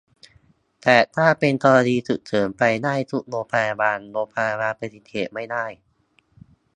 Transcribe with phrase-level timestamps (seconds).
[0.83, 5.65] แต่ถ้าเป็นกรณีฉุกเฉิน ไปได้ทุกโรงพยาบาล โรงพยาบาลปฏิเสธไม่ได้